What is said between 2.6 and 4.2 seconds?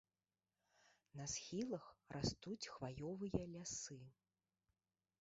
хваёвыя лясы.